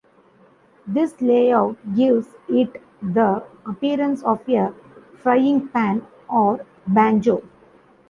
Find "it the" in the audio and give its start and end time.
2.49-3.43